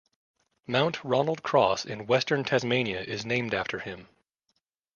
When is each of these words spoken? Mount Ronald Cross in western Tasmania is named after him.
Mount 0.65 1.03
Ronald 1.03 1.43
Cross 1.43 1.85
in 1.85 2.07
western 2.07 2.43
Tasmania 2.43 3.01
is 3.03 3.23
named 3.23 3.53
after 3.53 3.77
him. 3.77 4.07